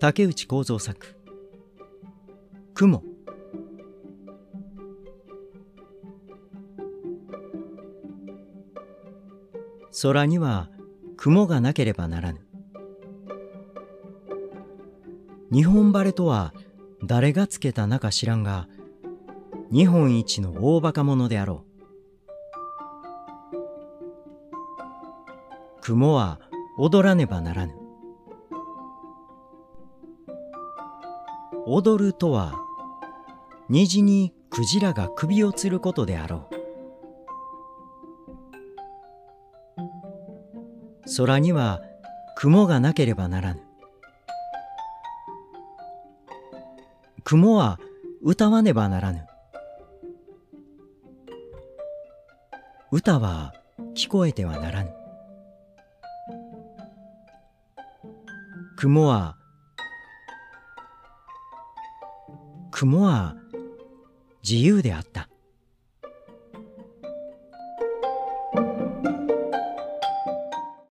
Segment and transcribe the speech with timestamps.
[0.00, 1.14] 竹内幸三作
[2.72, 3.02] 「雲」
[10.02, 10.70] 空には
[11.18, 12.40] 雲がなければならぬ。
[15.52, 16.54] 日本晴れとは
[17.04, 18.68] 誰がつけた名か知らんが
[19.70, 21.70] 日本一の大バカ者であろう。
[25.82, 26.40] 雲は
[26.78, 27.79] 踊らねばならぬ。
[31.66, 32.54] 踊るとは
[33.68, 36.54] 虹にクジラが首を吊ることであろう。
[41.16, 41.80] 空には
[42.36, 43.62] 雲がなければならぬ。
[47.24, 47.78] 雲は
[48.22, 49.26] 歌わねばならぬ。
[52.90, 53.54] 歌は
[53.94, 54.90] 聞こえてはならぬ。
[58.76, 59.36] 雲は
[62.70, 63.36] 雲は
[64.42, 65.29] 自由であった。